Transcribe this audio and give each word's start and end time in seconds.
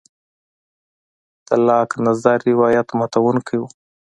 د 1.47 1.49
لاک 1.67 1.89
نظر 2.05 2.37
روایت 2.49 2.87
ماتوونکی 2.99 3.57
و. 3.59 3.63